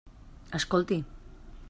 Escolti. 0.59 0.97